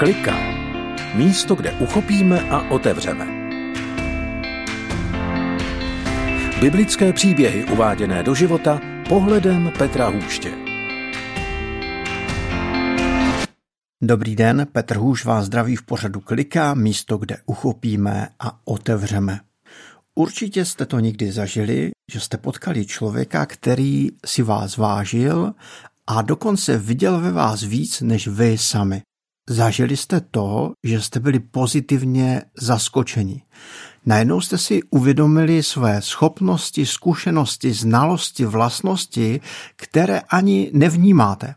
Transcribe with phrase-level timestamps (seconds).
[0.00, 0.36] Klika.
[1.14, 3.26] Místo, kde uchopíme a otevřeme.
[6.60, 10.52] Biblické příběhy uváděné do života pohledem Petra Hůště.
[14.02, 19.40] Dobrý den, Petr Hůš vás zdraví v pořadu Klika, místo, kde uchopíme a otevřeme.
[20.14, 25.52] Určitě jste to někdy zažili, že jste potkali člověka, který si vás vážil
[26.06, 29.02] a dokonce viděl ve vás víc než vy sami.
[29.50, 33.42] Zažili jste to, že jste byli pozitivně zaskočeni.
[34.06, 39.40] Najednou jste si uvědomili své schopnosti, zkušenosti, znalosti, vlastnosti,
[39.76, 41.54] které ani nevnímáte.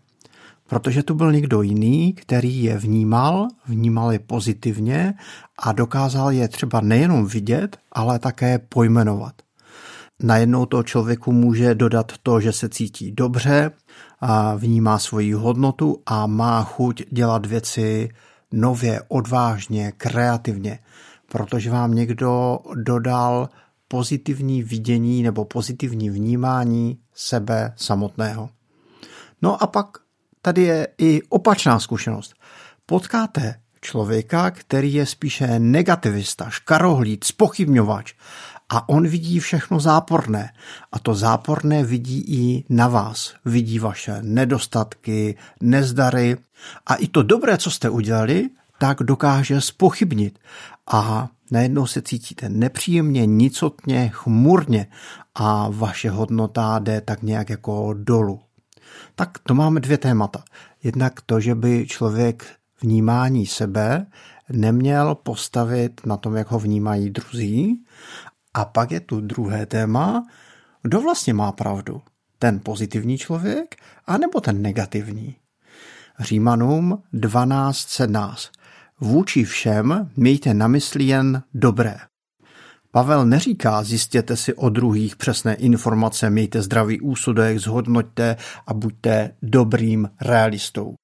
[0.67, 5.13] Protože tu byl někdo jiný, který je vnímal, vnímal je pozitivně
[5.59, 9.33] a dokázal je třeba nejenom vidět, ale také pojmenovat.
[10.23, 13.71] Najednou to člověku může dodat to, že se cítí dobře,
[14.25, 18.09] a vnímá svoji hodnotu a má chuť dělat věci
[18.51, 20.79] nově, odvážně, kreativně,
[21.31, 23.49] protože vám někdo dodal
[23.87, 28.49] pozitivní vidění nebo pozitivní vnímání sebe samotného.
[29.41, 29.87] No a pak
[30.41, 32.33] tady je i opačná zkušenost.
[32.85, 38.13] Potkáte člověka, který je spíše negativista, škarohlíd, spochybňovač
[38.69, 40.53] a on vidí všechno záporné.
[40.91, 43.33] A to záporné vidí i na vás.
[43.45, 46.37] Vidí vaše nedostatky, nezdary
[46.85, 50.39] a i to dobré, co jste udělali, tak dokáže spochybnit.
[50.87, 54.87] A najednou se cítíte nepříjemně, nicotně, chmurně
[55.35, 58.39] a vaše hodnota jde tak nějak jako dolů.
[59.15, 60.43] Tak to máme dvě témata.
[60.83, 62.45] Jednak to, že by člověk
[62.81, 64.05] vnímání sebe
[64.49, 67.83] neměl postavit na tom, jak ho vnímají druzí
[68.53, 70.27] a pak je tu druhé téma,
[70.81, 72.01] kdo vlastně má pravdu?
[72.39, 75.35] Ten pozitivní člověk, anebo ten negativní?
[76.19, 78.49] Římanům 12.17.
[78.99, 81.97] Vůči všem mějte na mysli jen dobré.
[82.91, 88.35] Pavel neříká, zjistěte si o druhých přesné informace, mějte zdravý úsudek, zhodnoťte
[88.67, 90.95] a buďte dobrým realistou.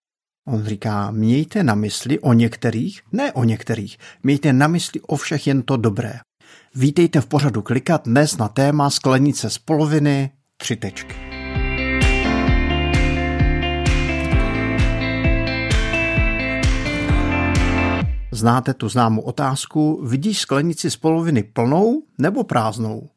[0.47, 5.47] On říká, mějte na mysli o některých, ne o některých, mějte na mysli o všech
[5.47, 6.19] jen to dobré.
[6.75, 11.15] Vítejte v pořadu Klikat dnes na téma sklenice z poloviny tři tečky.
[18.31, 23.09] Znáte tu známou otázku, vidíš sklenici z poloviny plnou nebo prázdnou?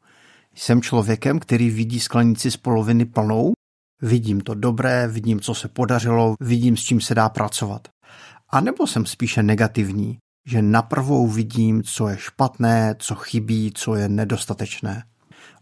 [0.55, 3.53] Jsem člověkem, který vidí sklenici z poloviny plnou,
[4.01, 7.87] vidím to dobré, vidím, co se podařilo, vidím, s čím se dá pracovat.
[8.49, 14.09] A nebo jsem spíše negativní, že naprvou vidím, co je špatné, co chybí, co je
[14.09, 15.03] nedostatečné.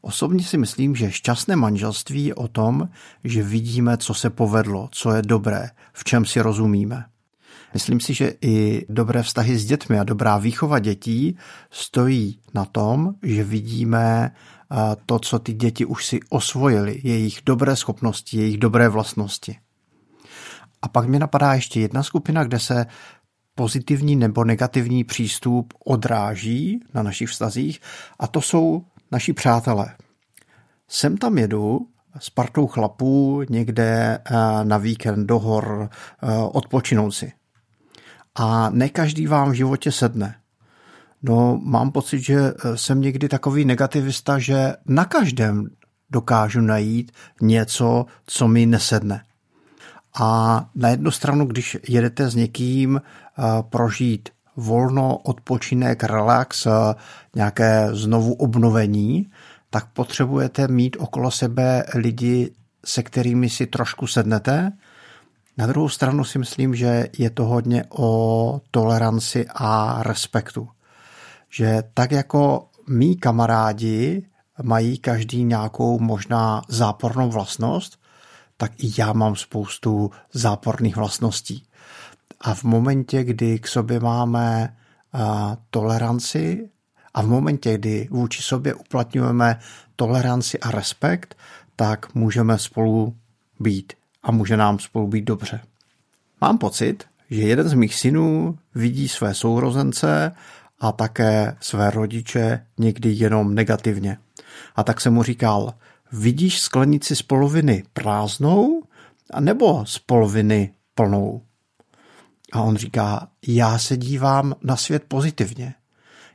[0.01, 2.89] Osobně si myslím, že šťastné manželství je o tom,
[3.23, 7.05] že vidíme, co se povedlo, co je dobré, v čem si rozumíme.
[7.73, 11.37] Myslím si, že i dobré vztahy s dětmi a dobrá výchova dětí
[11.69, 14.31] stojí na tom, že vidíme
[15.05, 19.57] to, co ty děti už si osvojili, jejich dobré schopnosti, jejich dobré vlastnosti.
[20.81, 22.85] A pak mě napadá ještě jedna skupina, kde se
[23.55, 27.79] pozitivní nebo negativní přístup odráží na našich vztazích
[28.19, 29.95] a to jsou naši přátelé.
[30.87, 31.87] Sem tam jedu
[32.19, 35.89] s partou chlapů někde eh, na víkend do hor
[36.23, 37.31] eh, odpočinout si.
[38.35, 40.35] A ne každý vám v životě sedne.
[41.23, 45.67] No, mám pocit, že eh, jsem někdy takový negativista, že na každém
[46.09, 49.23] dokážu najít něco, co mi nesedne.
[50.19, 53.01] A na jednu stranu, když jedete s někým
[53.61, 56.67] prožít volno, odpočinek, relax,
[57.35, 59.31] nějaké znovu obnovení,
[59.69, 62.51] tak potřebujete mít okolo sebe lidi,
[62.85, 64.71] se kterými si trošku sednete.
[65.57, 70.69] Na druhou stranu si myslím, že je to hodně o toleranci a respektu.
[71.49, 74.27] Že tak jako mý kamarádi
[74.63, 77.99] mají každý nějakou možná zápornou vlastnost,
[78.57, 81.63] tak i já mám spoustu záporných vlastností.
[82.41, 84.77] A v momentě, kdy k sobě máme
[85.69, 86.69] toleranci
[87.13, 89.59] a v momentě, kdy vůči sobě uplatňujeme
[89.95, 91.35] toleranci a respekt,
[91.75, 93.15] tak můžeme spolu
[93.59, 93.93] být
[94.23, 95.61] a může nám spolu být dobře.
[96.41, 100.31] Mám pocit, že jeden z mých synů vidí své sourozence
[100.79, 104.17] a také své rodiče někdy jenom negativně.
[104.75, 105.73] A tak jsem mu říkal,
[106.11, 108.83] vidíš sklenici z poloviny prázdnou
[109.39, 111.41] nebo z poloviny plnou?
[112.51, 115.73] A on říká, já se dívám na svět pozitivně.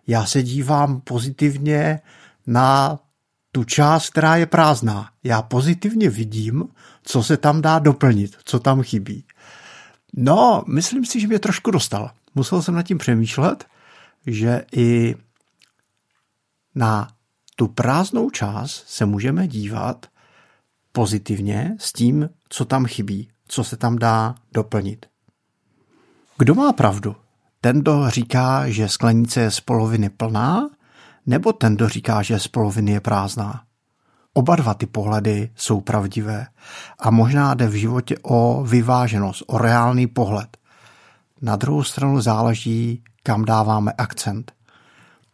[0.07, 2.01] Já se dívám pozitivně
[2.47, 2.99] na
[3.53, 5.11] tu část, která je prázdná.
[5.25, 6.69] Já pozitivně vidím,
[7.03, 9.25] co se tam dá doplnit, co tam chybí.
[10.17, 12.11] No, myslím si, že mě trošku dostal.
[12.35, 13.67] Musel jsem nad tím přemýšlet,
[14.27, 15.15] že i
[16.75, 17.09] na
[17.57, 20.07] tu prázdnou část se můžeme dívat
[20.93, 25.07] pozitivně s tím, co tam chybí, co se tam dá doplnit.
[26.38, 27.17] Kdo má pravdu?
[27.61, 30.69] Ten, kdo říká, že sklenice je z poloviny plná,
[31.27, 33.62] nebo ten, kdo říká, že z poloviny je prázdná?
[34.33, 36.47] Oba dva ty pohledy jsou pravdivé
[36.99, 40.56] a možná jde v životě o vyváženost, o reálný pohled.
[41.43, 44.53] Na druhou stranu záleží, kam dáváme akcent.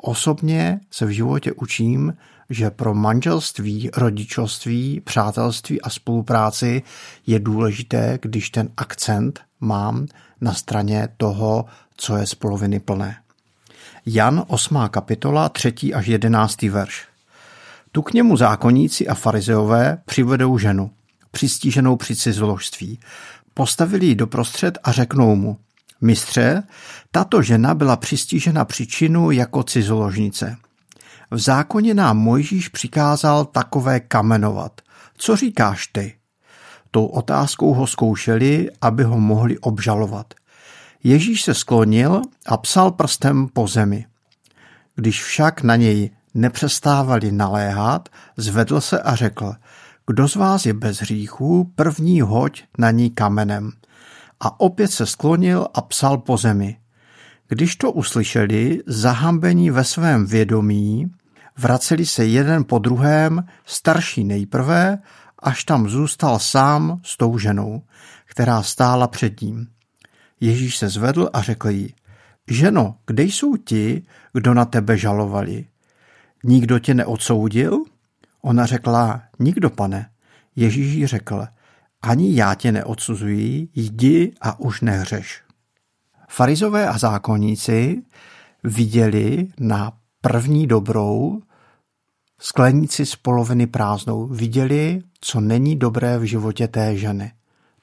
[0.04, 2.14] Osobně se v životě učím,
[2.50, 6.82] že pro manželství, rodičovství, přátelství a spolupráci
[7.26, 10.06] je důležité, když ten akcent mám
[10.40, 11.64] na straně toho,
[11.96, 13.16] co je z poloviny plné.
[14.06, 14.78] Jan 8.
[14.90, 15.75] kapitola 3.
[15.94, 16.62] až 11.
[16.62, 17.06] verš.
[17.93, 20.90] Tu k němu zákonníci a farizeové přivedou ženu,
[21.31, 22.99] přistíženou při cizoložství.
[23.54, 25.58] Postavili ji doprostřed a řeknou mu,
[26.02, 26.62] mistře,
[27.10, 30.56] tato žena byla přistížena příčinu jako cizoložnice.
[31.31, 34.81] V zákoně nám Mojžíš přikázal takové kamenovat.
[35.16, 36.14] Co říkáš ty?
[36.90, 40.34] Tou otázkou ho zkoušeli, aby ho mohli obžalovat.
[41.04, 44.06] Ježíš se sklonil a psal prstem po zemi.
[44.96, 49.54] Když však na něj nepřestávali naléhat, zvedl se a řekl,
[50.06, 53.72] kdo z vás je bez hříchů, první hoď na ní kamenem.
[54.44, 56.76] A opět se sklonil a psal po zemi.
[57.48, 61.10] Když to uslyšeli, zahambení ve svém vědomí,
[61.58, 64.98] vraceli se jeden po druhém, starší nejprve,
[65.38, 67.82] až tam zůstal sám s tou ženou,
[68.26, 69.66] která stála před ním.
[70.40, 71.94] Ježíš se zvedl a řekl jí,
[72.48, 74.02] ženo, kde jsou ti,
[74.32, 75.64] kdo na tebe žalovali?
[76.44, 77.84] Nikdo tě neodsoudil?
[78.40, 80.10] Ona řekla, nikdo, pane.
[80.56, 81.46] Ježíš jí řekl,
[82.02, 85.43] ani já tě neodsuzuji, jdi a už nehřeš.
[86.28, 88.02] Farizové a zákonníci
[88.64, 91.43] viděli na první dobrou
[92.40, 94.26] sklenici z poloviny prázdnou.
[94.26, 97.32] Viděli, co není dobré v životě té ženy.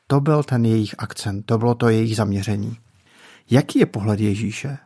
[0.08, 2.78] To byl ten jejich akcent, to bylo to jejich zaměření.
[3.52, 4.78] Jaký je pohled Ježíše?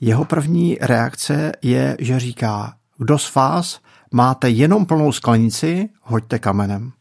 [0.00, 3.80] Jeho první reakce je, že říká, kdo z vás
[4.12, 6.92] máte jenom plnou sklenici, hoďte kamenem.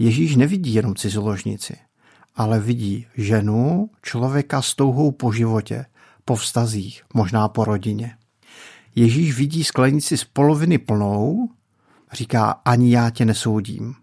[0.00, 1.76] Ježíš nevidí jenom cizoložnici,
[2.34, 5.86] ale vidí ženu, člověka s touhou po životě,
[6.24, 8.16] po vztazích, možná po rodině.
[8.94, 11.48] Ježíš vidí sklenici z poloviny plnou,
[12.12, 13.94] říká, ani já tě nesoudím.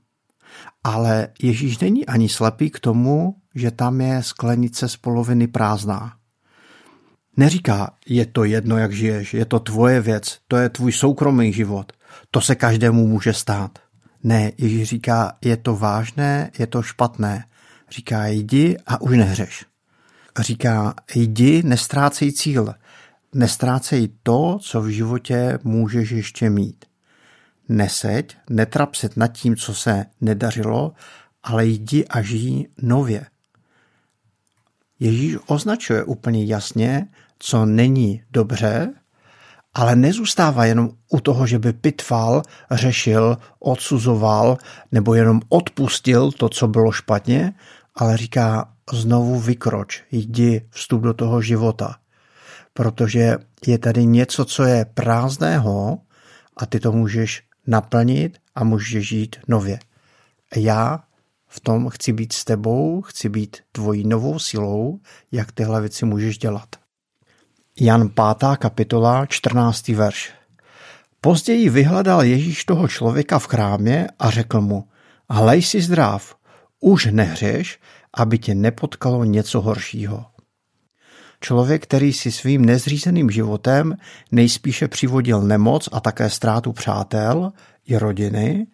[0.84, 6.14] Ale Ježíš není ani slepý k tomu, že tam je sklenice z poloviny prázdná.
[7.38, 11.92] Neříká, je to jedno, jak žiješ, je to tvoje věc, to je tvůj soukromý život,
[12.32, 13.87] to se každému může stát.
[14.28, 17.46] Ne, Ježíš říká, je to vážné, je to špatné.
[17.90, 19.66] Říká, jdi a už nehřeš.
[20.40, 22.74] Říká, jdi, nestrácej cíl,
[23.34, 26.86] nestrácej to, co v životě můžeš ještě mít.
[27.70, 30.94] Neseď, netrap se nad tím, co se nedařilo,
[31.44, 33.26] ale jdi a žij nově.
[35.00, 37.08] Ježíš označuje úplně jasně,
[37.40, 38.94] co není dobře,
[39.78, 42.42] ale nezůstává jenom u toho, že by pitval,
[42.72, 44.58] řešil, odsuzoval
[44.92, 47.54] nebo jenom odpustil to, co bylo špatně,
[47.96, 51.96] ale říká znovu vykroč, jdi, vstup do toho života.
[52.74, 53.38] Protože
[53.68, 56.00] je tady něco, co je prázdného
[56.58, 59.80] a ty to můžeš naplnit a můžeš žít nově.
[60.56, 61.00] Já
[61.48, 65.00] v tom chci být s tebou, chci být tvojí novou silou,
[65.32, 66.87] jak tyhle věci můžeš dělat.
[67.80, 68.58] Jan 5.
[68.58, 69.88] kapitola, 14.
[69.88, 70.32] verš.
[71.22, 74.88] Později vyhledal Ježíš toho člověka v chrámě a řekl mu,
[75.30, 76.36] hlej si zdrav,
[76.80, 77.80] už nehřeš,
[78.14, 80.26] aby tě nepotkalo něco horšího.
[81.42, 83.98] Člověk, který si svým nezřízeným životem
[84.32, 87.52] nejspíše přivodil nemoc a také ztrátu přátel
[87.86, 88.68] i rodiny,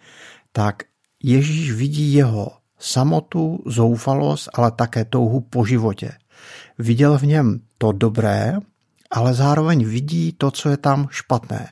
[0.51, 0.83] tak
[1.23, 6.11] Ježíš vidí jeho samotu, zoufalost, ale také touhu po životě.
[6.79, 8.57] Viděl v něm to dobré,
[9.13, 11.69] ale zároveň vidí to, co je tam špatné.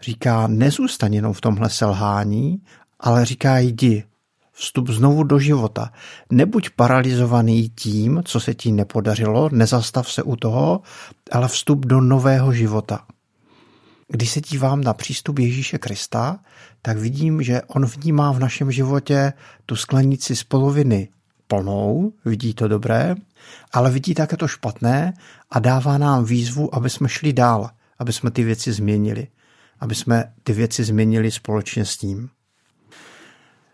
[0.00, 2.62] Říká, nezůstaň jenom v tomhle selhání,
[3.00, 4.04] ale říká, jdi,
[4.52, 5.92] vstup znovu do života.
[6.30, 10.80] Nebuď paralizovaný tím, co se ti nepodařilo, nezastav se u toho,
[11.32, 13.04] ale vstup do nového života.
[14.08, 16.38] Když se dívám na přístup Ježíše Krista,
[16.82, 19.32] tak vidím, že on vnímá v našem životě
[19.66, 21.08] tu sklenici z poloviny
[21.46, 23.14] plnou, vidí to dobré,
[23.72, 25.14] ale vidí také to špatné
[25.50, 29.28] a dává nám výzvu, aby jsme šli dál, aby jsme ty věci změnili,
[29.80, 32.28] aby jsme ty věci změnili společně s ním.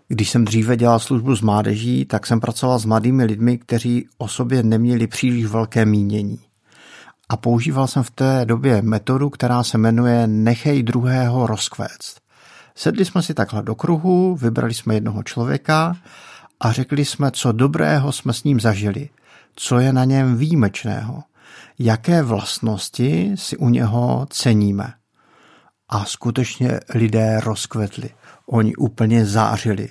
[0.09, 4.29] Když jsem dříve dělal službu s mládeží, tak jsem pracoval s mladými lidmi, kteří o
[4.29, 6.41] sobě neměli příliš velké mínění.
[7.29, 12.17] A používal jsem v té době metodu, která se jmenuje Nechej druhého rozkvéct.
[12.75, 15.97] Sedli jsme si takhle do kruhu, vybrali jsme jednoho člověka
[16.61, 19.09] a řekli jsme, co dobrého jsme s ním zažili,
[19.57, 21.23] co je na něm výjimečného,
[21.83, 24.93] jaké vlastnosti si u něho ceníme.
[25.89, 28.11] A skutečně lidé rozkvetli.
[28.47, 29.89] Oni úplně zářili.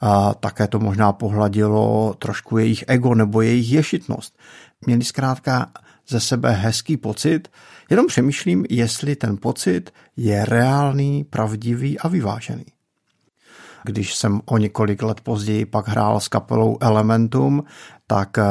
[0.00, 4.38] A také to možná pohladilo trošku jejich ego nebo jejich ješitnost.
[4.86, 5.70] Měli zkrátka
[6.08, 7.48] ze sebe hezký pocit,
[7.90, 12.77] jenom přemýšlím, jestli ten pocit je reálný, pravdivý a vyvážený.
[13.88, 17.64] Když jsem o několik let později pak hrál s kapelou Elementum,
[18.06, 18.44] tak eh,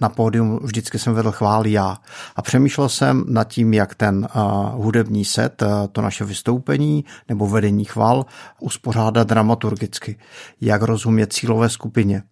[0.00, 1.98] na pódium vždycky jsem vedl chvál já.
[2.36, 4.38] A přemýšlel jsem nad tím, jak ten eh,
[4.72, 8.26] hudební set, eh, to naše vystoupení nebo vedení chval
[8.60, 10.18] uspořádat dramaturgicky,
[10.60, 12.22] jak rozumět cílové skupině,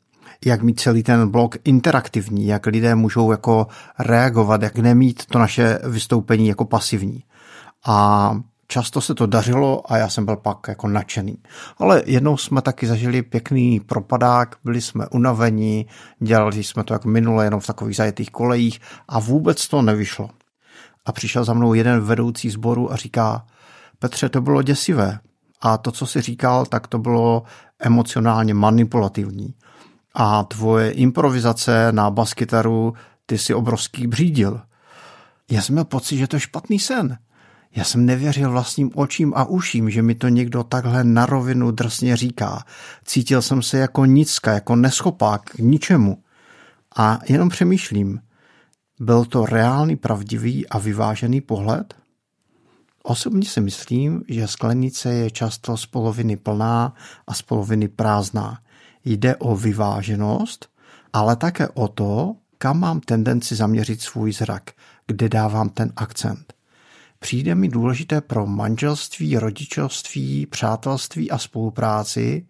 [0.44, 3.66] jak mít celý ten blok interaktivní, jak lidé můžou jako
[3.98, 7.24] reagovat, jak nemít to naše vystoupení jako pasivní.
[7.86, 8.34] A
[8.70, 11.38] často se to dařilo a já jsem byl pak jako nadšený.
[11.78, 15.86] Ale jednou jsme taky zažili pěkný propadák, byli jsme unavení,
[16.18, 20.30] dělali jsme to jako minule jenom v takových zajetých kolejích a vůbec to nevyšlo.
[21.06, 23.46] A přišel za mnou jeden vedoucí sboru a říká,
[23.98, 25.18] Petře, to bylo děsivé.
[25.60, 27.42] A to, co si říkal, tak to bylo
[27.78, 29.54] emocionálně manipulativní.
[30.14, 32.94] A tvoje improvizace na baskytaru,
[33.26, 34.60] ty si obrovský břídil.
[35.50, 37.18] Já jsem měl pocit, že to je špatný sen.
[37.76, 42.16] Já jsem nevěřil vlastním očím a uším, že mi to někdo takhle na rovinu drsně
[42.16, 42.64] říká.
[43.04, 46.22] Cítil jsem se jako nicka, jako neschopák k ničemu.
[46.96, 48.20] A jenom přemýšlím,
[49.00, 51.94] byl to reálný, pravdivý a vyvážený pohled?
[53.02, 56.94] Osobně si myslím, že sklenice je často z poloviny plná
[57.26, 58.58] a z poloviny prázdná.
[59.04, 60.68] Jde o vyváženost,
[61.12, 64.70] ale také o to, kam mám tendenci zaměřit svůj zrak,
[65.06, 66.59] kde dávám ten akcent
[67.20, 72.46] přijde mi důležité pro manželství, rodičovství, přátelství a spolupráci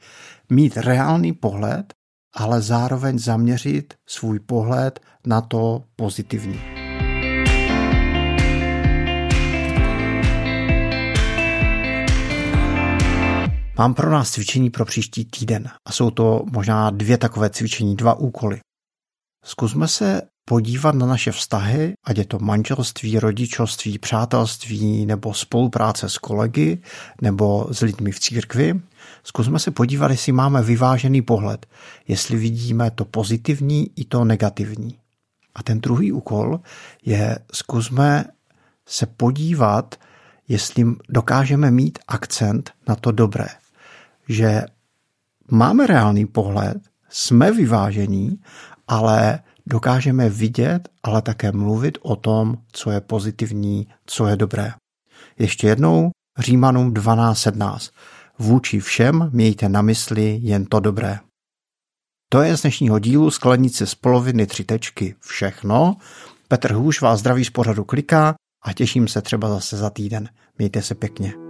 [0.50, 1.94] mít reálný pohled,
[2.34, 6.60] ale zároveň zaměřit svůj pohled na to pozitivní.
[13.78, 18.14] Mám pro nás cvičení pro příští týden a jsou to možná dvě takové cvičení, dva
[18.14, 18.60] úkoly.
[19.44, 26.18] Zkusme se podívat na naše vztahy, ať je to manželství, rodičovství, přátelství nebo spolupráce s
[26.18, 26.78] kolegy
[27.22, 28.80] nebo s lidmi v církvi.
[29.24, 31.66] Zkusme se podívat, jestli máme vyvážený pohled,
[32.08, 34.98] jestli vidíme to pozitivní i to negativní.
[35.54, 36.60] A ten druhý úkol
[37.04, 38.24] je, zkusme
[38.86, 39.94] se podívat,
[40.48, 43.46] jestli dokážeme mít akcent na to dobré.
[44.28, 44.62] Že
[45.50, 46.78] máme reálný pohled,
[47.08, 48.40] jsme vyvážení,
[48.88, 54.72] ale dokážeme vidět, ale také mluvit o tom, co je pozitivní, co je dobré.
[55.38, 57.90] Ještě jednou Římanům 12.17.
[58.38, 61.18] Vůči všem mějte na mysli jen to dobré.
[62.32, 65.96] To je z dnešního dílu Sklenice z poloviny tři tečky všechno.
[66.48, 68.34] Petr Hůš vás zdraví z pořadu kliká
[68.64, 70.28] a těším se třeba zase za týden.
[70.58, 71.49] Mějte se pěkně.